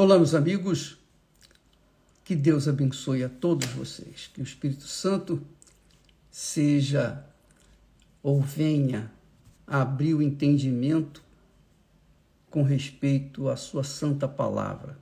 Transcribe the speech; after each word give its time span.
Olá, 0.00 0.16
meus 0.16 0.32
amigos. 0.32 0.96
Que 2.24 2.36
Deus 2.36 2.68
abençoe 2.68 3.24
a 3.24 3.28
todos 3.28 3.66
vocês. 3.70 4.30
Que 4.32 4.40
o 4.40 4.44
Espírito 4.44 4.84
Santo 4.84 5.44
seja 6.30 7.26
ou 8.22 8.40
venha 8.40 9.10
abrir 9.66 10.14
o 10.14 10.22
entendimento 10.22 11.20
com 12.48 12.62
respeito 12.62 13.48
à 13.48 13.56
sua 13.56 13.82
santa 13.82 14.28
palavra, 14.28 14.96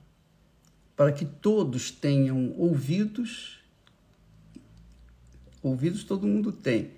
para 0.96 1.12
que 1.12 1.26
todos 1.26 1.90
tenham 1.90 2.54
ouvidos. 2.56 3.58
Ouvidos 5.62 6.04
todo 6.04 6.26
mundo 6.26 6.50
tem, 6.50 6.92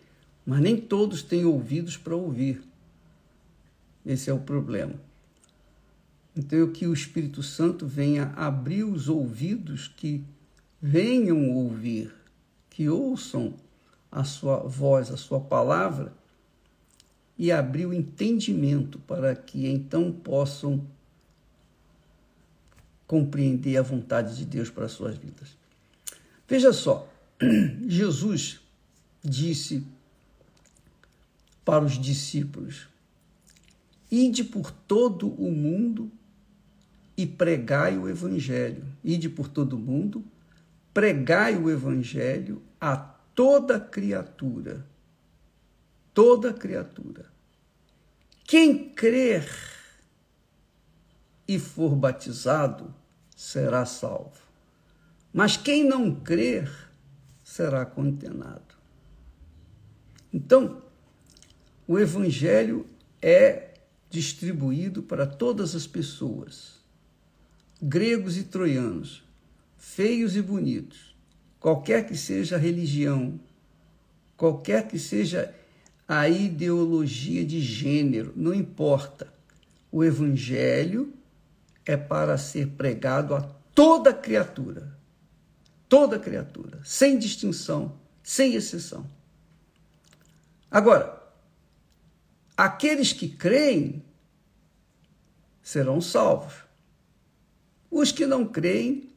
mas 0.47 0.61
nem 0.61 0.77
todos 0.77 1.21
têm 1.21 1.45
ouvidos 1.45 1.97
para 1.97 2.15
ouvir. 2.15 2.63
Esse 4.07 4.31
é 4.31 4.33
o 4.33 4.39
problema. 4.39 4.95
Então, 6.39 6.71
que 6.71 6.87
o 6.87 6.93
Espírito 6.93 7.43
Santo 7.43 7.85
venha 7.85 8.33
abrir 8.37 8.85
os 8.85 9.09
ouvidos 9.09 9.89
que 9.89 10.25
venham 10.81 11.51
ouvir, 11.51 12.15
que 12.71 12.89
ouçam 12.89 13.55
a 14.09 14.23
sua 14.23 14.59
voz, 14.59 15.11
a 15.11 15.17
sua 15.17 15.41
palavra, 15.41 16.13
e 17.37 17.51
abrir 17.51 17.87
o 17.87 17.93
entendimento 17.93 19.01
para 19.01 19.35
que 19.35 19.67
então 19.67 20.13
possam 20.13 20.87
compreender 23.05 23.77
a 23.77 23.83
vontade 23.83 24.37
de 24.37 24.45
Deus 24.45 24.71
para 24.71 24.85
as 24.85 24.93
suas 24.93 25.19
vidas. 25.19 25.57
Veja 26.47 26.73
só, 26.73 27.13
Jesus 27.85 28.61
disse 29.25 29.85
para 31.65 31.85
os 31.85 32.01
discípulos: 32.01 32.87
Ide 34.09 34.45
por 34.45 34.71
todo 34.71 35.29
o 35.31 35.51
mundo 35.51 36.13
e 37.19 37.27
pregai 37.27 37.99
o 37.99 38.09
Evangelho. 38.09 38.87
Ide 39.03 39.29
por 39.29 39.49
todo 39.49 39.75
o 39.75 39.79
mundo, 39.79 40.25
pregai 40.95 41.57
o 41.57 41.69
Evangelho 41.69 42.63
a 42.81 42.97
toda 42.97 43.81
criatura. 43.81 44.87
Toda 46.15 46.55
criatura. 46.55 47.27
Quem 48.45 48.91
crer 48.91 49.51
e 51.47 51.59
for 51.59 51.97
batizado 51.97 52.95
será 53.35 53.85
salvo. 53.85 54.39
Mas 55.33 55.57
quem 55.57 55.85
não 55.85 56.15
crer 56.15 56.71
será 57.43 57.85
condenado. 57.85 58.77
Então, 60.33 60.83
o 61.87 61.99
Evangelho 61.99 62.87
é 63.21 63.75
distribuído 64.09 65.03
para 65.03 65.27
todas 65.27 65.75
as 65.75 65.87
pessoas 65.87 66.78
gregos 67.81 68.37
e 68.37 68.45
troianos, 68.45 69.23
feios 69.77 70.37
e 70.37 70.43
bonitos, 70.43 71.17
qualquer 71.61 72.07
que 72.07 72.17
seja 72.17 72.57
a 72.57 72.59
religião, 72.59 73.39
qualquer 74.37 74.89
que 74.89 74.99
seja 74.99 75.55
a 76.07 76.29
ideologia 76.29 77.45
de 77.45 77.61
gênero, 77.61 78.33
não 78.35 78.55
importa. 78.55 79.33
O 79.91 80.05
evangelho 80.05 81.13
é 81.85 81.97
para 81.97 82.37
ser 82.37 82.69
pregado 82.69 83.35
a 83.35 83.43
toda 83.75 84.13
criatura. 84.13 84.97
Toda 85.89 86.19
criatura, 86.19 86.81
sem 86.85 87.19
distinção, 87.19 87.99
sem 88.23 88.55
exceção. 88.55 89.07
Agora, 90.71 91.19
aqueles 92.55 93.13
que 93.13 93.29
creem 93.29 94.03
serão 95.63 96.01
salvos. 96.01 96.68
Os 97.91 98.13
que 98.13 98.27
não 98.27 98.47
creem 98.47 99.09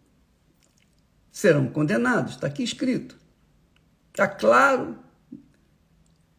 serão 1.31 1.67
condenados, 1.67 2.33
está 2.33 2.47
aqui 2.47 2.63
escrito. 2.63 3.17
Está 4.11 4.27
claro, 4.27 4.97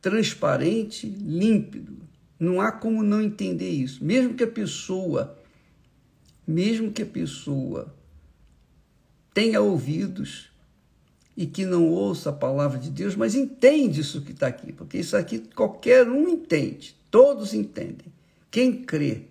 transparente, 0.01 1.07
límpido. 1.07 1.97
Não 2.39 2.61
há 2.61 2.73
como 2.73 3.03
não 3.03 3.23
entender 3.23 3.71
isso. 3.71 4.05
Mesmo 4.05 4.35
que 4.35 4.45
a 4.45 4.49
pessoa, 4.49 5.39
mesmo 6.47 6.93
que 6.93 7.03
a 7.03 7.07
pessoa 7.07 7.95
tenha 9.33 9.61
ouvidos 9.61 10.51
e 11.37 11.47
que 11.47 11.65
não 11.65 11.89
ouça 11.89 12.31
a 12.31 12.33
palavra 12.33 12.79
de 12.79 12.91
Deus, 12.91 13.17
mas 13.17 13.35
entende 13.35 14.01
isso 14.01 14.21
que 14.21 14.33
está 14.33 14.49
aqui, 14.49 14.73
porque 14.73 14.99
isso 14.99 15.17
aqui 15.17 15.39
qualquer 15.39 16.07
um 16.07 16.29
entende, 16.29 16.95
todos 17.11 17.55
entendem. 17.55 18.13
Quem 18.51 18.83
crê 18.83 19.23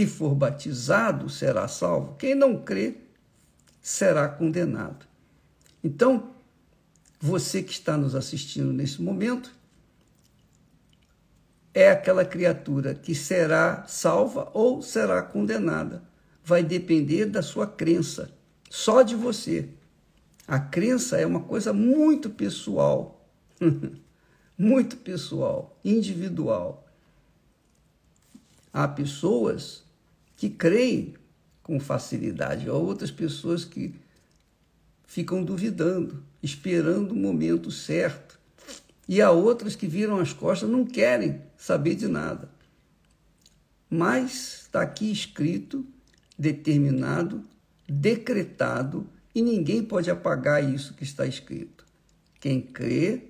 e 0.00 0.06
for 0.06 0.34
batizado 0.34 1.28
será 1.28 1.68
salvo. 1.68 2.14
Quem 2.14 2.34
não 2.34 2.62
crê 2.62 2.94
será 3.82 4.26
condenado. 4.30 5.04
Então, 5.84 6.30
você 7.20 7.62
que 7.62 7.72
está 7.72 7.98
nos 7.98 8.14
assistindo 8.14 8.72
nesse 8.72 9.02
momento 9.02 9.54
é 11.74 11.90
aquela 11.90 12.24
criatura 12.24 12.94
que 12.94 13.14
será 13.14 13.84
salva 13.86 14.50
ou 14.54 14.80
será 14.80 15.20
condenada. 15.22 16.02
Vai 16.42 16.62
depender 16.62 17.26
da 17.26 17.42
sua 17.42 17.66
crença, 17.66 18.32
só 18.70 19.02
de 19.02 19.14
você. 19.14 19.68
A 20.48 20.58
crença 20.58 21.18
é 21.18 21.26
uma 21.26 21.42
coisa 21.42 21.74
muito 21.74 22.30
pessoal, 22.30 23.22
muito 24.56 24.96
pessoal, 24.96 25.78
individual. 25.84 26.86
Há 28.72 28.88
pessoas 28.88 29.89
que 30.40 30.48
creem 30.48 31.12
com 31.62 31.78
facilidade, 31.78 32.66
há 32.66 32.72
outras 32.72 33.10
pessoas 33.10 33.62
que 33.62 33.94
ficam 35.06 35.44
duvidando, 35.44 36.24
esperando 36.42 37.12
o 37.12 37.14
momento 37.14 37.70
certo. 37.70 38.40
E 39.06 39.20
há 39.20 39.30
outras 39.30 39.76
que 39.76 39.86
viram 39.86 40.18
as 40.18 40.32
costas, 40.32 40.70
não 40.70 40.86
querem 40.86 41.42
saber 41.58 41.94
de 41.94 42.08
nada. 42.08 42.48
Mas 43.90 44.62
está 44.62 44.80
aqui 44.80 45.12
escrito, 45.12 45.84
determinado, 46.38 47.44
decretado, 47.86 49.06
e 49.34 49.42
ninguém 49.42 49.82
pode 49.82 50.10
apagar 50.10 50.64
isso 50.64 50.94
que 50.94 51.04
está 51.04 51.26
escrito. 51.26 51.84
Quem 52.40 52.62
crê, 52.62 53.24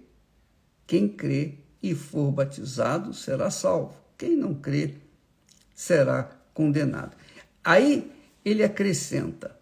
quem 0.86 1.08
crê 1.08 1.54
e 1.82 1.92
for 1.92 2.30
batizado 2.30 3.12
será 3.12 3.50
salvo. 3.50 3.96
Quem 4.16 4.36
não 4.36 4.54
crê 4.54 4.94
será 5.74 6.39
condenado. 6.60 7.16
Aí 7.64 8.12
ele 8.44 8.62
acrescenta: 8.62 9.58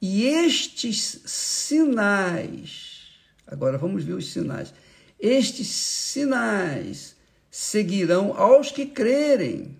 e 0.00 0.24
estes 0.24 1.20
sinais, 1.26 3.08
agora 3.44 3.76
vamos 3.76 4.04
ver 4.04 4.12
os 4.12 4.30
sinais, 4.30 4.72
estes 5.18 5.66
sinais 5.66 7.16
seguirão 7.50 8.32
aos 8.34 8.70
que 8.70 8.86
crerem. 8.86 9.76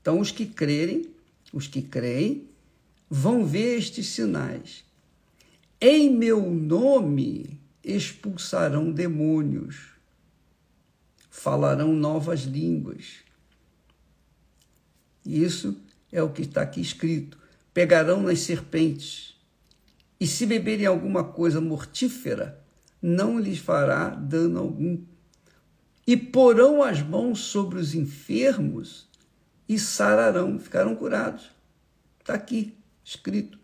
Então, 0.00 0.20
os 0.20 0.30
que 0.30 0.46
crerem, 0.46 1.10
os 1.52 1.66
que 1.66 1.82
creem, 1.82 2.48
vão 3.10 3.44
ver 3.44 3.78
estes 3.78 4.06
sinais. 4.06 4.84
Em 5.80 6.08
meu 6.08 6.48
nome 6.48 7.58
expulsarão 7.82 8.92
demônios, 8.92 9.88
falarão 11.28 11.92
novas 11.92 12.42
línguas 12.42 13.25
isso 15.26 15.76
é 16.12 16.22
o 16.22 16.30
que 16.30 16.42
está 16.42 16.62
aqui 16.62 16.80
escrito. 16.80 17.38
Pegarão 17.74 18.22
nas 18.22 18.40
serpentes, 18.40 19.36
e 20.18 20.26
se 20.26 20.46
beberem 20.46 20.86
alguma 20.86 21.24
coisa 21.24 21.60
mortífera, 21.60 22.62
não 23.02 23.38
lhes 23.38 23.58
fará 23.58 24.08
dano 24.10 24.58
algum. 24.58 24.98
E 26.06 26.16
porão 26.16 26.82
as 26.82 27.02
mãos 27.02 27.40
sobre 27.40 27.78
os 27.78 27.94
enfermos 27.94 29.08
e 29.68 29.78
sararão, 29.78 30.58
ficarão 30.58 30.94
curados. 30.94 31.50
Está 32.20 32.34
aqui 32.34 32.76
escrito. 33.04 33.58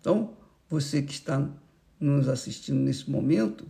Então, 0.00 0.36
você 0.68 1.02
que 1.02 1.12
está 1.12 1.48
nos 1.98 2.28
assistindo 2.28 2.80
nesse 2.80 3.10
momento, 3.10 3.66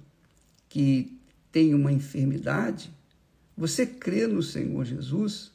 que 0.68 1.18
tem 1.52 1.74
uma 1.74 1.92
enfermidade, 1.92 2.90
você 3.56 3.86
crê 3.86 4.26
no 4.26 4.42
Senhor 4.42 4.84
Jesus, 4.84 5.52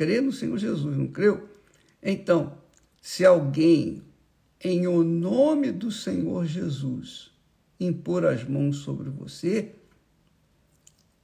crê 0.00 0.18
no 0.22 0.32
Senhor 0.32 0.56
Jesus, 0.56 0.96
não 0.96 1.06
creu? 1.08 1.46
Então, 2.02 2.56
se 3.02 3.22
alguém, 3.22 4.02
em 4.58 4.86
o 4.86 5.04
nome 5.04 5.70
do 5.70 5.92
Senhor 5.92 6.46
Jesus, 6.46 7.30
impor 7.78 8.24
as 8.24 8.42
mãos 8.42 8.78
sobre 8.78 9.10
você, 9.10 9.74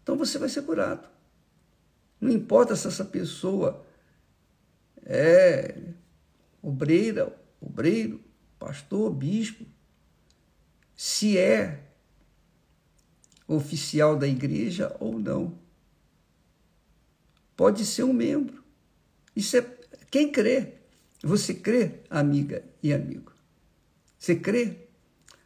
então 0.03 0.15
você 0.15 0.37
vai 0.37 0.51
ser 0.51 0.61
curado. 0.61 1.09
Não 2.21 2.31
importa 2.31 2.77
se 2.77 2.87
essa 2.87 3.03
pessoa 3.03 3.83
é 5.07 5.95
obreira, 6.61 7.35
obreiro, 7.59 8.21
pastor, 8.59 9.11
bispo, 9.11 9.65
se 10.95 11.39
é 11.39 11.83
oficial 13.49 14.19
da 14.19 14.29
igreja 14.29 14.95
ou 15.01 15.19
não. 15.19 15.59
Pode 17.57 17.87
ser 17.87 18.03
um 18.03 18.13
membro. 18.13 18.66
Isso 19.37 19.57
é 19.59 19.67
Quem 20.11 20.33
crê? 20.33 20.73
Você 21.23 21.55
crê, 21.55 22.01
amiga 22.11 22.65
e 22.83 22.93
amigo? 22.93 23.33
Você 24.19 24.35
crê? 24.35 24.87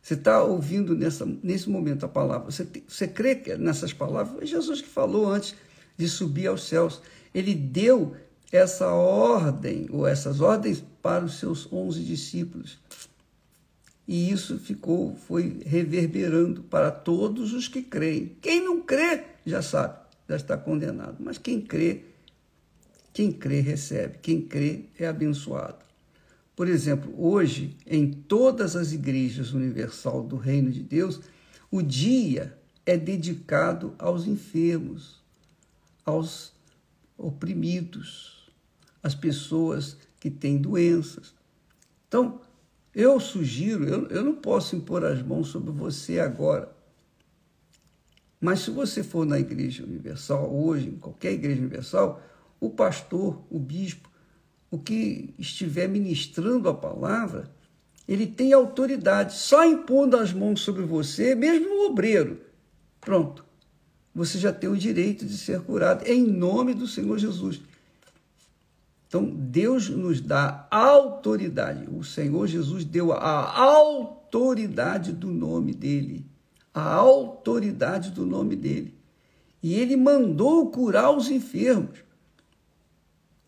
Você 0.02 0.14
está 0.14 0.42
ouvindo 0.42 0.94
nessa, 0.94 1.26
nesse 1.42 1.68
momento 1.68 2.06
a 2.06 2.08
palavra? 2.08 2.50
Você, 2.50 2.66
você 2.88 3.06
crê 3.06 3.42
nessas 3.58 3.92
palavras? 3.92 4.34
Foi 4.34 4.46
Jesus 4.46 4.80
que 4.80 4.88
falou 4.88 5.28
antes 5.28 5.54
de 5.96 6.08
subir 6.08 6.46
aos 6.46 6.64
céus. 6.64 7.02
Ele 7.34 7.54
deu 7.54 8.16
essa 8.50 8.88
ordem, 8.88 9.86
ou 9.90 10.06
essas 10.06 10.40
ordens, 10.40 10.82
para 11.02 11.24
os 11.24 11.38
seus 11.38 11.70
onze 11.72 12.02
discípulos. 12.02 12.78
E 14.08 14.30
isso 14.32 14.58
ficou, 14.58 15.14
foi 15.14 15.60
reverberando 15.64 16.62
para 16.64 16.90
todos 16.90 17.52
os 17.52 17.68
que 17.68 17.82
creem. 17.82 18.36
Quem 18.40 18.64
não 18.64 18.80
crê, 18.80 19.22
já 19.46 19.62
sabe, 19.62 19.98
já 20.28 20.36
está 20.36 20.56
condenado. 20.56 21.18
Mas 21.20 21.38
quem 21.38 21.60
crê, 21.60 22.06
quem 23.12 23.32
crê 23.32 23.60
recebe, 23.60 24.18
quem 24.18 24.40
crê 24.40 24.86
é 24.98 25.06
abençoado. 25.06 25.84
Por 26.54 26.68
exemplo, 26.68 27.12
hoje, 27.16 27.76
em 27.86 28.12
todas 28.12 28.76
as 28.76 28.92
igrejas 28.92 29.52
universal 29.52 30.22
do 30.22 30.36
Reino 30.36 30.70
de 30.70 30.82
Deus, 30.82 31.20
o 31.70 31.82
dia 31.82 32.56
é 32.84 32.96
dedicado 32.96 33.94
aos 33.98 34.26
enfermos, 34.26 35.22
aos 36.04 36.52
oprimidos, 37.16 38.50
às 39.02 39.14
pessoas 39.14 39.96
que 40.18 40.30
têm 40.30 40.58
doenças. 40.58 41.34
Então, 42.08 42.40
eu 42.94 43.18
sugiro, 43.20 43.84
eu, 43.84 44.08
eu 44.08 44.24
não 44.24 44.34
posso 44.34 44.76
impor 44.76 45.04
as 45.04 45.22
mãos 45.22 45.48
sobre 45.48 45.70
você 45.70 46.18
agora, 46.18 46.70
mas 48.40 48.60
se 48.60 48.70
você 48.70 49.02
for 49.02 49.26
na 49.26 49.38
Igreja 49.38 49.84
Universal 49.84 50.50
hoje, 50.52 50.88
em 50.88 50.96
qualquer 50.96 51.32
Igreja 51.32 51.60
Universal, 51.60 52.22
o 52.60 52.68
pastor, 52.68 53.42
o 53.50 53.58
bispo, 53.58 54.08
o 54.70 54.78
que 54.78 55.34
estiver 55.38 55.88
ministrando 55.88 56.68
a 56.68 56.74
palavra, 56.74 57.50
ele 58.06 58.26
tem 58.26 58.52
autoridade, 58.52 59.34
só 59.34 59.64
impondo 59.64 60.16
as 60.16 60.32
mãos 60.32 60.60
sobre 60.60 60.82
você, 60.82 61.34
mesmo 61.34 61.68
o 61.68 61.86
obreiro. 61.86 62.40
Pronto. 63.00 63.44
Você 64.14 64.38
já 64.38 64.52
tem 64.52 64.68
o 64.68 64.76
direito 64.76 65.24
de 65.24 65.38
ser 65.38 65.60
curado 65.62 66.04
em 66.04 66.26
nome 66.26 66.74
do 66.74 66.86
Senhor 66.86 67.16
Jesus. 67.18 67.60
Então, 69.06 69.24
Deus 69.24 69.88
nos 69.88 70.20
dá 70.20 70.66
autoridade. 70.70 71.88
O 71.92 72.04
Senhor 72.04 72.46
Jesus 72.46 72.84
deu 72.84 73.12
a 73.12 73.58
autoridade 73.60 75.12
do 75.12 75.28
nome 75.28 75.72
dele. 75.72 76.26
A 76.74 76.94
autoridade 76.94 78.10
do 78.10 78.26
nome 78.26 78.54
dele. 78.54 78.94
E 79.62 79.74
ele 79.74 79.96
mandou 79.96 80.70
curar 80.70 81.10
os 81.10 81.30
enfermos. 81.30 81.98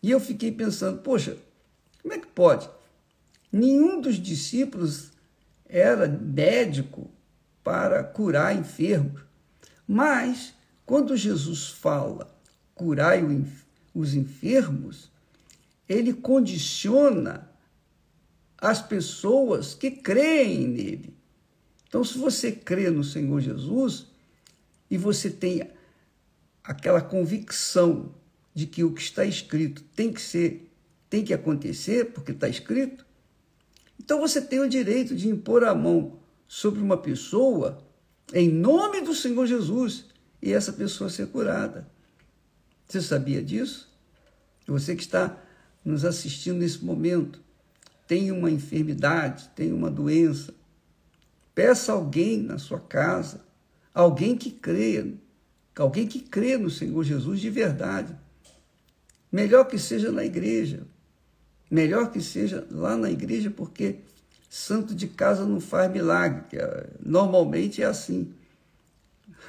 E 0.03 0.11
eu 0.11 0.19
fiquei 0.19 0.51
pensando, 0.51 0.99
poxa, 0.99 1.37
como 2.01 2.13
é 2.13 2.19
que 2.19 2.27
pode? 2.27 2.69
Nenhum 3.49 4.01
dos 4.01 4.17
discípulos 4.17 5.13
era 5.65 6.09
médico 6.09 7.09
para 7.63 8.03
curar 8.03 8.53
enfermos. 8.53 9.21
Mas, 9.87 10.53
quando 10.85 11.15
Jesus 11.15 11.69
fala 11.69 12.37
curai 12.75 13.23
os 13.93 14.13
enfermos, 14.13 15.09
ele 15.87 16.13
condiciona 16.13 17.49
as 18.57 18.81
pessoas 18.81 19.73
que 19.73 19.89
creem 19.89 20.67
nele. 20.67 21.15
Então, 21.87 22.03
se 22.03 22.17
você 22.17 22.51
crê 22.51 22.89
no 22.89 23.03
Senhor 23.03 23.39
Jesus 23.39 24.07
e 24.89 24.97
você 24.97 25.29
tem 25.29 25.69
aquela 26.61 27.01
convicção 27.01 28.13
de 28.53 28.65
que 28.67 28.83
o 28.83 28.93
que 28.93 29.01
está 29.01 29.25
escrito 29.25 29.83
tem 29.95 30.11
que 30.11 30.21
ser, 30.21 30.71
tem 31.09 31.23
que 31.23 31.33
acontecer, 31.33 32.11
porque 32.11 32.31
está 32.31 32.47
escrito, 32.47 33.05
então 33.99 34.19
você 34.19 34.41
tem 34.41 34.59
o 34.59 34.69
direito 34.69 35.15
de 35.15 35.29
impor 35.29 35.63
a 35.63 35.73
mão 35.73 36.19
sobre 36.47 36.81
uma 36.81 36.97
pessoa 36.97 37.83
em 38.33 38.49
nome 38.49 39.01
do 39.01 39.13
Senhor 39.13 39.45
Jesus 39.45 40.05
e 40.41 40.51
essa 40.51 40.73
pessoa 40.73 41.09
ser 41.09 41.27
curada. 41.27 41.87
Você 42.87 43.01
sabia 43.01 43.41
disso? 43.41 43.91
Você 44.67 44.95
que 44.95 45.03
está 45.03 45.41
nos 45.83 46.05
assistindo 46.05 46.57
nesse 46.59 46.83
momento 46.83 47.41
tem 48.07 48.31
uma 48.31 48.51
enfermidade, 48.51 49.49
tem 49.55 49.71
uma 49.71 49.89
doença, 49.89 50.53
peça 51.55 51.93
alguém 51.93 52.41
na 52.41 52.57
sua 52.57 52.79
casa, 52.79 53.45
alguém 53.93 54.35
que 54.35 54.51
creia, 54.51 55.13
alguém 55.75 56.05
que 56.07 56.19
crê 56.19 56.57
no 56.57 56.69
Senhor 56.69 57.03
Jesus 57.03 57.39
de 57.39 57.49
verdade, 57.49 58.15
Melhor 59.33 59.65
que 59.65 59.79
seja 59.79 60.11
na 60.11 60.23
igreja. 60.23 60.83
Melhor 61.71 62.11
que 62.11 62.21
seja 62.21 62.67
lá 62.69 62.95
na 62.95 63.09
igreja, 63.09 63.49
porque 63.49 63.95
santo 64.47 64.93
de 64.93 65.07
casa 65.07 65.43
não 65.43 65.59
faz 65.59 65.91
milagre. 65.91 66.43
É, 66.53 66.87
normalmente 67.03 67.81
é 67.81 67.85
assim. 67.85 68.31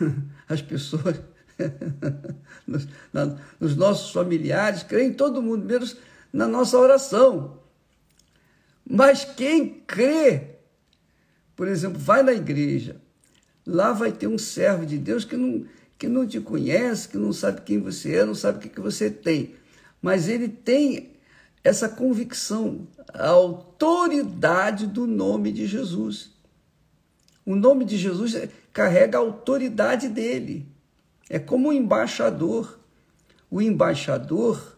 As 0.49 0.63
pessoas, 0.63 1.21
nos, 2.67 2.89
na, 3.13 3.37
nos 3.61 3.77
nossos 3.77 4.11
familiares, 4.11 4.83
creem 4.83 5.13
todo 5.13 5.43
mundo, 5.43 5.67
menos 5.67 5.99
na 6.33 6.49
nossa 6.49 6.79
oração. 6.79 7.59
Mas 8.89 9.27
quem 9.27 9.83
crê, 9.87 10.57
por 11.55 11.69
exemplo, 11.69 11.99
vai 11.99 12.23
na 12.23 12.33
igreja, 12.33 12.97
lá 13.67 13.93
vai 13.93 14.13
ter 14.13 14.29
um 14.29 14.39
servo 14.39 14.87
de 14.87 14.97
Deus 14.97 15.27
que 15.27 15.37
não, 15.37 15.67
que 15.99 16.09
não 16.09 16.27
te 16.27 16.41
conhece, 16.41 17.07
que 17.07 17.19
não 17.19 17.35
sabe 17.35 17.61
quem 17.61 17.79
você 17.79 18.15
é, 18.15 18.25
não 18.25 18.35
sabe 18.35 18.57
o 18.57 18.61
que, 18.63 18.71
que 18.71 18.81
você 18.81 19.11
tem 19.11 19.63
mas 20.05 20.29
ele 20.29 20.49
tem 20.49 21.15
essa 21.65 21.89
convicção, 21.89 22.87
a 23.15 23.29
autoridade 23.29 24.87
do 24.87 25.07
nome 25.07 25.51
de 25.51 25.67
Jesus. 25.67 26.31
O 27.47 27.57
nome 27.57 27.87
de 27.87 27.97
Jesus 27.97 28.37
carrega 28.71 29.17
a 29.17 29.23
autoridade 29.23 30.11
dele. 30.11 30.69
É 31.31 31.39
como 31.39 31.69
um 31.69 31.73
embaixador. 31.73 32.79
O 33.51 33.63
embaixador 33.63 34.77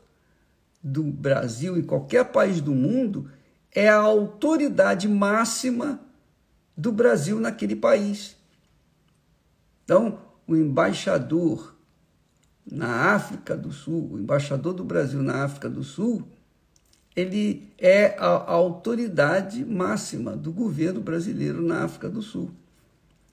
do 0.80 1.02
Brasil 1.02 1.76
em 1.76 1.82
qualquer 1.82 2.26
país 2.26 2.60
do 2.60 2.72
mundo 2.72 3.28
é 3.72 3.88
a 3.88 3.96
autoridade 3.96 5.08
máxima 5.08 5.98
do 6.76 6.92
Brasil 6.92 7.40
naquele 7.40 7.74
país. 7.74 8.36
Então, 9.84 10.20
o 10.46 10.54
embaixador 10.54 11.75
na 12.70 13.14
África 13.14 13.56
do 13.56 13.72
Sul, 13.72 14.10
o 14.12 14.18
embaixador 14.18 14.74
do 14.74 14.84
Brasil 14.84 15.22
na 15.22 15.44
África 15.44 15.68
do 15.68 15.84
Sul, 15.84 16.26
ele 17.14 17.72
é 17.78 18.16
a, 18.18 18.52
autoridade 18.52 19.64
máxima 19.64 20.36
do 20.36 20.52
governo 20.52 21.00
brasileiro 21.00 21.62
na 21.62 21.84
África 21.84 22.08
do 22.08 22.20
Sul. 22.20 22.50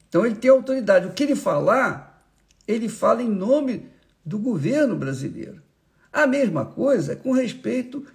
Então 0.07 0.25
ele 0.25 0.35
tem 0.35 0.51
autoridade. 0.51 1.07
O 1.07 1.13
que 1.13 1.23
ele 1.23 1.35
falar, 1.35 2.23
ele 2.67 2.87
fala 2.87 3.21
em 3.21 3.29
nome 3.29 3.87
do 4.23 4.37
governo 4.37 4.95
brasileiro. 4.95 5.61
A 6.11 6.27
mesma 6.27 6.65
coisa 6.65 7.15
com 7.15 7.31
respeito 7.31 8.05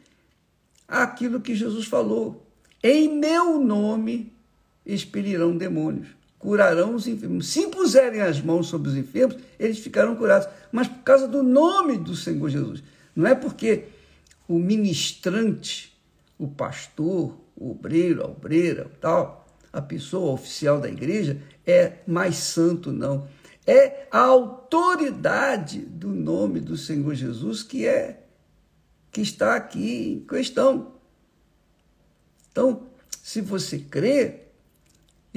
àquilo 0.87 1.41
que 1.41 1.55
Jesus 1.55 1.87
falou. 1.87 2.47
Em 2.83 3.19
meu 3.19 3.59
nome 3.61 4.33
expelirão 4.87 5.57
demônios 5.57 6.18
curarão 6.39 6.95
os 6.95 7.07
enfermos. 7.07 7.49
Se 7.49 7.61
impuserem 7.61 8.21
as 8.21 8.41
mãos 8.41 8.69
sobre 8.69 8.91
os 8.91 8.97
enfermos, 8.97 9.37
eles 9.59 9.79
ficarão 9.79 10.15
curados. 10.15 10.49
Mas 10.71 10.87
por 10.87 11.03
causa 11.03 11.27
do 11.27 11.43
nome 11.43 11.99
do 11.99 12.15
Senhor 12.15 12.49
Jesus. 12.49 12.83
Não 13.15 13.27
é 13.27 13.35
porque 13.35 13.85
o 14.47 14.59
ministrante, 14.59 15.97
o 16.39 16.47
pastor, 16.47 17.37
o 17.57 17.73
obreiro, 17.73 18.23
a 18.23 18.27
obreira, 18.27 18.91
tal, 19.01 19.47
a 19.73 19.83
pessoa 19.83 20.33
oficial 20.33 20.81
da 20.81 20.89
igreja 20.89 21.41
é 21.67 21.99
mais 22.07 22.37
santo, 22.37 22.93
não. 22.93 23.29
É 23.67 24.07
a 24.11 24.21
autoridade 24.21 25.81
do 25.81 26.09
nome 26.09 26.61
do 26.61 26.77
Senhor 26.77 27.15
Jesus 27.15 27.63
que 27.63 27.87
é 27.87 28.25
que 29.11 29.21
está 29.21 29.57
aqui 29.57 30.13
em 30.13 30.21
questão. 30.21 30.93
Então, 32.51 32.87
se 33.23 33.41
você 33.41 33.79
crê, 33.79 34.48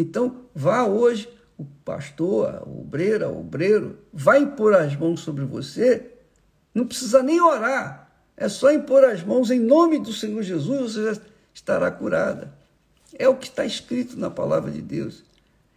então, 0.01 0.45
vá 0.53 0.83
hoje, 0.85 1.29
o 1.57 1.65
pastor, 1.85 2.55
a 2.55 2.63
obreira, 2.63 3.29
o 3.29 3.39
obreiro, 3.39 3.99
vai 4.11 4.39
impor 4.39 4.73
as 4.73 4.95
mãos 4.95 5.21
sobre 5.21 5.45
você, 5.45 6.11
não 6.73 6.87
precisa 6.87 7.21
nem 7.21 7.41
orar, 7.41 8.11
é 8.35 8.49
só 8.49 8.71
impor 8.71 9.03
as 9.03 9.23
mãos 9.23 9.51
em 9.51 9.59
nome 9.59 9.99
do 9.99 10.13
Senhor 10.13 10.41
Jesus, 10.41 10.93
você 10.93 11.13
já 11.13 11.21
estará 11.53 11.91
curada. 11.91 12.53
É 13.17 13.27
o 13.27 13.35
que 13.35 13.47
está 13.47 13.65
escrito 13.65 14.17
na 14.17 14.29
palavra 14.29 14.71
de 14.71 14.81
Deus 14.81 15.23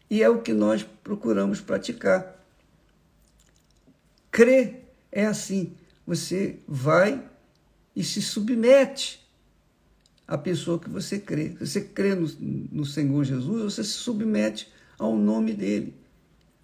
e 0.09 0.23
é 0.23 0.29
o 0.29 0.41
que 0.41 0.53
nós 0.53 0.83
procuramos 1.03 1.61
praticar. 1.61 2.41
Crer 4.31 4.85
é 5.11 5.27
assim, 5.27 5.75
você 6.07 6.59
vai 6.67 7.23
e 7.95 8.03
se 8.03 8.23
submete 8.23 9.24
a 10.27 10.39
pessoa 10.39 10.79
que 10.79 10.89
você 10.89 11.19
crê. 11.19 11.57
Você 11.61 11.81
crê 11.81 12.15
no, 12.15 12.29
no 12.73 12.85
Senhor 12.85 13.25
Jesus, 13.25 13.75
você 13.75 13.85
se 13.85 13.93
submete 13.93 14.73
ao 14.99 15.17
nome 15.17 15.53
dele, 15.53 15.95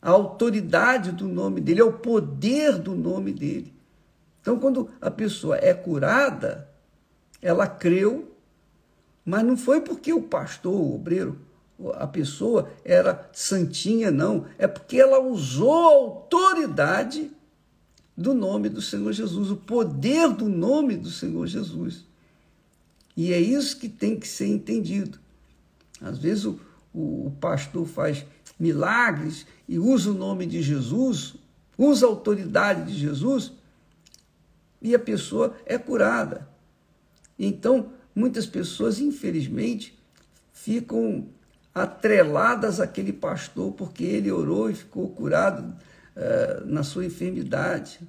à 0.00 0.10
autoridade 0.10 1.12
do 1.12 1.28
nome 1.28 1.60
dele, 1.60 1.80
ao 1.80 1.92
poder 1.92 2.78
do 2.78 2.94
nome 2.94 3.32
dele. 3.32 3.72
Então, 4.40 4.58
quando 4.58 4.88
a 5.00 5.10
pessoa 5.10 5.58
é 5.58 5.74
curada, 5.74 6.68
ela 7.42 7.66
creu, 7.66 8.34
mas 9.24 9.44
não 9.44 9.56
foi 9.56 9.80
porque 9.82 10.12
o 10.12 10.22
pastor, 10.22 10.74
o 10.74 10.94
obreiro, 10.94 11.38
a 11.94 12.06
pessoa 12.06 12.70
era 12.84 13.28
santinha, 13.32 14.10
não. 14.10 14.46
É 14.58 14.66
porque 14.66 14.98
ela 14.98 15.20
usou 15.20 15.72
a 15.72 15.92
autoridade 15.92 17.30
do 18.16 18.34
nome 18.34 18.68
do 18.68 18.82
Senhor 18.82 19.12
Jesus, 19.12 19.50
o 19.50 19.56
poder 19.56 20.30
do 20.30 20.48
nome 20.48 20.96
do 20.96 21.10
Senhor 21.10 21.46
Jesus. 21.46 22.06
E 23.16 23.32
é 23.32 23.40
isso 23.40 23.78
que 23.78 23.88
tem 23.88 24.18
que 24.18 24.26
ser 24.26 24.46
entendido. 24.46 25.18
Às 26.00 26.18
vezes 26.18 26.44
o, 26.44 26.60
o, 26.92 27.26
o 27.26 27.36
pastor 27.40 27.86
faz 27.86 28.24
milagres 28.58 29.46
e 29.68 29.78
usa 29.78 30.10
o 30.10 30.14
nome 30.14 30.46
de 30.46 30.62
Jesus, 30.62 31.34
usa 31.76 32.06
a 32.06 32.08
autoridade 32.08 32.92
de 32.92 32.98
Jesus, 32.98 33.52
e 34.82 34.94
a 34.94 34.98
pessoa 34.98 35.56
é 35.66 35.76
curada. 35.76 36.48
Então, 37.38 37.92
muitas 38.14 38.46
pessoas, 38.46 38.98
infelizmente, 38.98 39.98
ficam 40.52 41.28
atreladas 41.74 42.80
àquele 42.80 43.12
pastor 43.12 43.72
porque 43.72 44.04
ele 44.04 44.30
orou 44.30 44.70
e 44.70 44.74
ficou 44.74 45.08
curado 45.08 45.74
uh, 46.16 46.66
na 46.66 46.82
sua 46.82 47.04
enfermidade. 47.04 48.00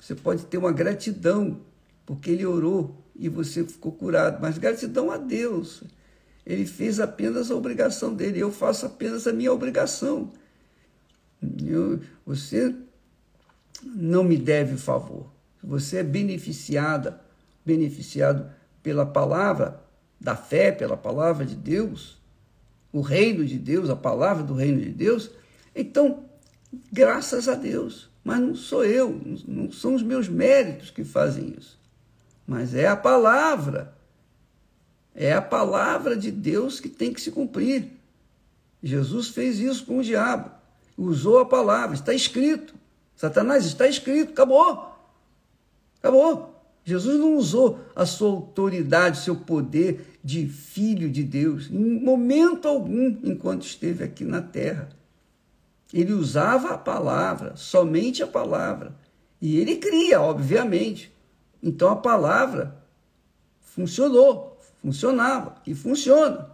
Você 0.00 0.14
pode 0.14 0.44
ter 0.46 0.58
uma 0.58 0.72
gratidão 0.72 1.60
porque 2.04 2.30
ele 2.30 2.44
orou 2.44 2.96
e 3.18 3.28
você 3.28 3.64
ficou 3.64 3.90
curado, 3.92 4.38
mas 4.40 4.56
gratidão 4.56 5.10
a 5.10 5.16
Deus. 5.16 5.82
Ele 6.46 6.64
fez 6.64 7.00
apenas 7.00 7.50
a 7.50 7.56
obrigação 7.56 8.14
dele, 8.14 8.38
eu 8.38 8.52
faço 8.52 8.86
apenas 8.86 9.26
a 9.26 9.32
minha 9.32 9.52
obrigação. 9.52 10.32
Eu, 11.66 12.00
você 12.24 12.74
não 13.84 14.24
me 14.24 14.38
deve 14.38 14.76
favor. 14.76 15.30
Você 15.62 15.98
é 15.98 16.02
beneficiada, 16.02 17.20
beneficiado 17.66 18.50
pela 18.82 19.04
palavra 19.04 19.82
da 20.20 20.36
fé, 20.36 20.72
pela 20.72 20.96
palavra 20.96 21.44
de 21.44 21.54
Deus, 21.54 22.18
o 22.92 23.00
reino 23.00 23.44
de 23.44 23.58
Deus, 23.58 23.90
a 23.90 23.96
palavra 23.96 24.42
do 24.42 24.54
reino 24.54 24.80
de 24.80 24.90
Deus, 24.90 25.30
então, 25.74 26.24
graças 26.90 27.48
a 27.48 27.54
Deus. 27.54 28.08
Mas 28.24 28.40
não 28.40 28.54
sou 28.54 28.84
eu, 28.84 29.20
não 29.46 29.70
são 29.70 29.94
os 29.94 30.02
meus 30.02 30.28
méritos 30.28 30.90
que 30.90 31.04
fazem 31.04 31.54
isso. 31.58 31.77
Mas 32.48 32.74
é 32.74 32.88
a 32.88 32.96
palavra. 32.96 33.94
É 35.14 35.34
a 35.34 35.42
palavra 35.42 36.16
de 36.16 36.30
Deus 36.30 36.80
que 36.80 36.88
tem 36.88 37.12
que 37.12 37.20
se 37.20 37.30
cumprir. 37.30 37.92
Jesus 38.82 39.28
fez 39.28 39.58
isso 39.58 39.84
com 39.84 39.98
o 39.98 40.02
diabo. 40.02 40.50
Usou 40.96 41.40
a 41.40 41.44
palavra, 41.44 41.94
está 41.94 42.14
escrito. 42.14 42.74
Satanás, 43.14 43.66
está 43.66 43.86
escrito, 43.86 44.30
acabou. 44.30 44.96
Acabou. 45.98 46.54
Jesus 46.84 47.18
não 47.18 47.36
usou 47.36 47.80
a 47.94 48.06
sua 48.06 48.30
autoridade, 48.30 49.18
seu 49.18 49.36
poder 49.36 50.18
de 50.24 50.46
filho 50.48 51.10
de 51.10 51.22
Deus, 51.22 51.68
em 51.70 52.00
momento 52.00 52.66
algum, 52.66 53.14
enquanto 53.24 53.66
esteve 53.66 54.04
aqui 54.04 54.24
na 54.24 54.40
terra. 54.40 54.88
Ele 55.92 56.14
usava 56.14 56.70
a 56.70 56.78
palavra, 56.78 57.56
somente 57.56 58.22
a 58.22 58.26
palavra. 58.26 58.94
E 59.38 59.58
ele 59.58 59.76
cria, 59.76 60.20
obviamente. 60.22 61.12
Então 61.62 61.88
a 61.88 61.96
palavra 61.96 62.82
funcionou, 63.60 64.58
funcionava 64.80 65.60
e 65.66 65.74
funciona. 65.74 66.50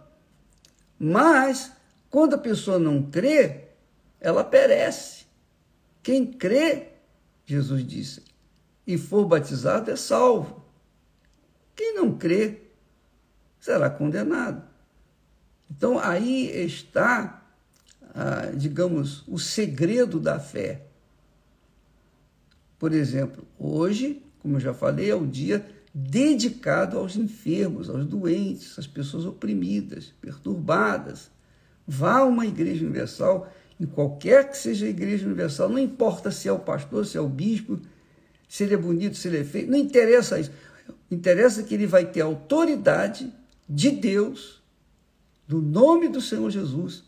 Mas, 0.97 1.71
quando 2.09 2.35
a 2.35 2.37
pessoa 2.37 2.79
não 2.79 3.03
crê, 3.03 3.69
ela 4.19 4.43
perece. 4.43 5.25
Quem 6.01 6.25
crê, 6.25 6.89
Jesus 7.45 7.85
disse, 7.85 8.23
e 8.87 8.97
for 8.97 9.25
batizado 9.25 9.91
é 9.91 9.95
salvo. 9.95 10.63
Quem 11.75 11.95
não 11.95 12.17
crê 12.17 12.61
será 13.59 13.89
condenado. 13.89 14.63
Então 15.69 15.99
aí 15.99 16.47
está, 16.65 17.43
ah, 18.13 18.51
digamos, 18.55 19.23
o 19.27 19.37
segredo 19.37 20.19
da 20.19 20.39
fé. 20.39 20.85
Por 22.77 22.93
exemplo, 22.93 23.45
hoje, 23.57 24.24
como 24.45 24.57
eu 24.57 24.61
já 24.61 24.75
falei, 24.75 25.09
é 25.09 25.15
o 25.15 25.25
dia 25.25 25.65
dedicado 25.91 26.99
aos 26.99 27.15
enfermos, 27.15 27.89
aos 27.89 28.05
doentes, 28.05 28.77
às 28.77 28.85
pessoas 28.85 29.25
oprimidas, 29.25 30.13
perturbadas. 30.21 31.31
Vá 31.87 32.19
a 32.19 32.25
uma 32.25 32.45
igreja 32.45 32.85
universal, 32.85 33.51
em 33.79 33.87
qualquer 33.87 34.51
que 34.51 34.55
seja 34.55 34.85
a 34.85 34.89
igreja 34.89 35.25
universal, 35.25 35.67
não 35.67 35.79
importa 35.79 36.29
se 36.29 36.47
é 36.47 36.51
o 36.51 36.59
pastor, 36.59 37.07
se 37.07 37.17
é 37.17 37.21
o 37.21 37.27
bispo, 37.27 37.79
se 38.47 38.65
ele 38.65 38.75
é 38.75 38.77
bonito, 38.77 39.17
se 39.17 39.27
ele 39.29 39.39
é 39.39 39.43
feio, 39.43 39.67
não 39.67 39.79
interessa 39.79 40.39
isso. 40.39 40.51
Interessa 41.09 41.63
que 41.63 41.73
ele 41.73 41.87
vai 41.87 42.05
ter 42.05 42.21
autoridade 42.21 43.33
de 43.67 43.89
Deus, 43.89 44.61
do 45.47 45.59
nome 45.59 46.07
do 46.07 46.21
Senhor 46.21 46.51
Jesus, 46.51 47.03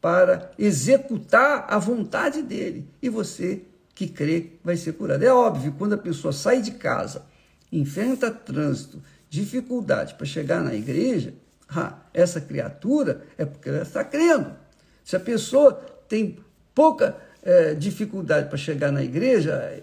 para 0.00 0.50
executar 0.58 1.66
a 1.68 1.78
vontade 1.78 2.42
dele. 2.42 2.88
E 3.00 3.08
você 3.08 3.62
que 3.94 4.08
crê 4.08 4.52
vai 4.62 4.76
ser 4.76 4.94
curado. 4.94 5.24
É 5.24 5.32
óbvio, 5.32 5.74
quando 5.78 5.94
a 5.94 5.98
pessoa 5.98 6.32
sai 6.32 6.60
de 6.60 6.72
casa, 6.72 7.24
enfrenta 7.70 8.30
trânsito, 8.30 9.02
dificuldade 9.30 10.14
para 10.14 10.26
chegar 10.26 10.62
na 10.62 10.74
igreja, 10.74 11.34
ah, 11.68 11.98
essa 12.12 12.40
criatura 12.40 13.24
é 13.38 13.44
porque 13.44 13.68
ela 13.68 13.82
está 13.82 14.04
crendo. 14.04 14.52
Se 15.04 15.16
a 15.16 15.20
pessoa 15.20 15.72
tem 16.08 16.38
pouca 16.74 17.16
é, 17.42 17.74
dificuldade 17.74 18.48
para 18.48 18.56
chegar 18.56 18.90
na 18.90 19.02
igreja, 19.02 19.82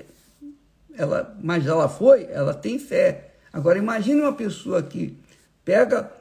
ela, 0.97 1.35
mas 1.41 1.65
ela 1.65 1.87
foi, 1.87 2.27
ela 2.31 2.53
tem 2.53 2.79
fé. 2.79 3.35
Agora 3.51 3.77
imagine 3.77 4.21
uma 4.21 4.33
pessoa 4.33 4.81
que 4.81 5.17
pega 5.63 6.11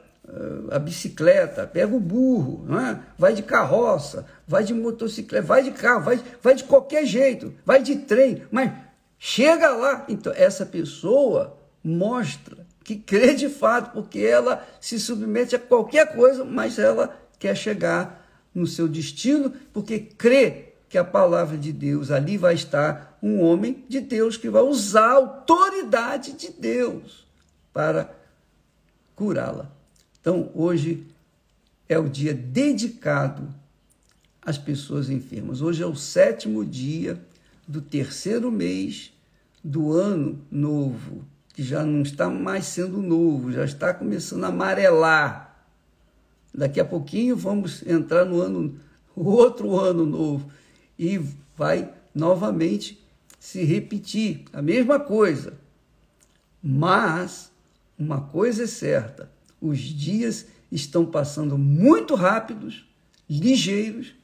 a 0.69 0.79
bicicleta, 0.79 1.67
pega 1.67 1.93
o 1.93 1.99
burro, 1.99 2.65
é? 2.77 2.99
vai 3.17 3.33
de 3.33 3.43
carroça, 3.43 4.25
vai 4.47 4.63
de 4.63 4.73
motocicleta, 4.73 5.45
vai 5.45 5.63
de 5.63 5.71
carro, 5.71 6.03
vai, 6.03 6.21
vai 6.41 6.55
de 6.55 6.63
qualquer 6.63 7.05
jeito, 7.05 7.53
vai 7.65 7.81
de 7.81 7.97
trem, 7.97 8.43
mas 8.51 8.71
chega 9.17 9.69
lá. 9.69 10.05
Então, 10.07 10.31
essa 10.35 10.65
pessoa 10.65 11.57
mostra 11.83 12.65
que 12.83 12.95
crê 12.95 13.33
de 13.33 13.49
fato, 13.49 13.93
porque 13.93 14.19
ela 14.19 14.65
se 14.79 14.99
submete 14.99 15.55
a 15.55 15.59
qualquer 15.59 16.15
coisa, 16.15 16.45
mas 16.45 16.79
ela 16.79 17.15
quer 17.37 17.55
chegar 17.55 18.25
no 18.53 18.67
seu 18.67 18.87
destino, 18.87 19.51
porque 19.73 19.99
crê 19.99 20.73
que 20.87 20.97
a 20.97 21.03
palavra 21.03 21.57
de 21.57 21.71
Deus 21.71 22.11
ali 22.11 22.37
vai 22.37 22.53
estar 22.53 23.17
um 23.23 23.41
homem 23.41 23.85
de 23.87 23.99
Deus 24.01 24.37
que 24.37 24.49
vai 24.49 24.61
usar 24.61 25.11
a 25.11 25.15
autoridade 25.15 26.33
de 26.33 26.51
Deus 26.51 27.25
para 27.71 28.13
curá-la. 29.15 29.80
Então, 30.21 30.51
hoje 30.53 31.07
é 31.89 31.97
o 31.97 32.07
dia 32.07 32.33
dedicado 32.33 33.49
às 34.41 34.57
pessoas 34.57 35.09
enfermas. 35.09 35.61
Hoje 35.61 35.81
é 35.81 35.85
o 35.85 35.95
sétimo 35.95 36.63
dia 36.63 37.19
do 37.67 37.81
terceiro 37.81 38.51
mês 38.51 39.11
do 39.63 39.91
ano 39.91 40.39
novo, 40.51 41.25
que 41.53 41.63
já 41.63 41.83
não 41.83 42.03
está 42.03 42.29
mais 42.29 42.65
sendo 42.65 43.01
novo, 43.01 43.51
já 43.51 43.65
está 43.65 43.93
começando 43.93 44.43
a 44.43 44.49
amarelar. 44.49 45.65
Daqui 46.53 46.79
a 46.79 46.85
pouquinho 46.85 47.35
vamos 47.35 47.85
entrar 47.87 48.23
no 48.23 48.41
ano, 48.41 48.79
outro 49.15 49.79
ano 49.79 50.05
novo 50.05 50.51
e 50.99 51.19
vai 51.57 51.91
novamente 52.13 53.01
se 53.39 53.63
repetir 53.63 54.45
a 54.53 54.61
mesma 54.61 54.99
coisa. 54.99 55.53
Mas 56.61 57.51
uma 57.97 58.21
coisa 58.21 58.63
é 58.63 58.67
certa: 58.67 59.30
os 59.61 59.79
dias 59.79 60.47
estão 60.71 61.05
passando 61.05 61.57
muito 61.57 62.15
rápidos, 62.15 62.85
ligeiros, 63.29 64.15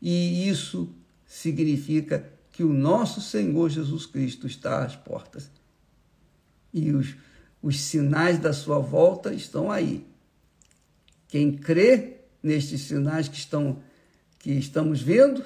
e 0.00 0.48
isso 0.48 0.88
significa 1.26 2.32
que 2.50 2.64
o 2.64 2.72
nosso 2.72 3.20
Senhor 3.20 3.68
Jesus 3.68 4.06
Cristo 4.06 4.46
está 4.46 4.84
às 4.84 4.96
portas. 4.96 5.50
E 6.72 6.90
os, 6.92 7.14
os 7.62 7.80
sinais 7.80 8.38
da 8.38 8.52
sua 8.52 8.78
volta 8.78 9.32
estão 9.32 9.70
aí. 9.70 10.06
Quem 11.28 11.52
crê 11.52 12.16
nestes 12.42 12.80
sinais 12.82 13.28
que 13.28 13.36
estão 13.36 13.82
que 14.38 14.52
estamos 14.52 15.02
vendo 15.02 15.44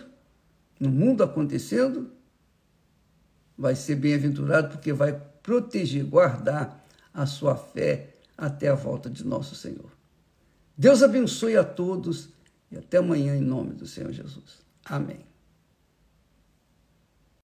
no 0.78 0.90
mundo 0.90 1.22
acontecendo, 1.22 2.10
vai 3.56 3.74
ser 3.74 3.96
bem-aventurado 3.96 4.70
porque 4.70 4.92
vai 4.92 5.12
proteger, 5.42 6.04
guardar 6.04 6.84
a 7.14 7.24
sua 7.24 7.56
fé 7.56 8.11
até 8.36 8.68
a 8.68 8.74
volta 8.74 9.08
de 9.08 9.26
nosso 9.26 9.54
Senhor. 9.54 9.90
Deus 10.76 11.02
abençoe 11.02 11.56
a 11.56 11.64
todos 11.64 12.30
e 12.70 12.76
até 12.76 12.98
amanhã 12.98 13.36
em 13.36 13.42
nome 13.42 13.74
do 13.74 13.86
Senhor 13.86 14.12
Jesus. 14.12 14.60
Amém. 14.84 15.31